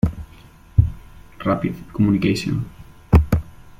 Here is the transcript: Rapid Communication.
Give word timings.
Rapid 1.45 1.93
Communication. 1.93 2.65